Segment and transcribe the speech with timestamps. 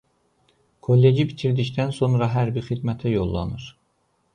[0.87, 3.73] Kolleci bitirdikdən sonra hərbi xidmətə yollanır.